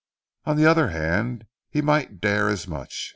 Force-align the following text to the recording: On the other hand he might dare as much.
On 0.45 0.55
the 0.57 0.65
other 0.65 0.87
hand 0.89 1.45
he 1.69 1.79
might 1.83 2.19
dare 2.21 2.49
as 2.49 2.67
much. 2.67 3.09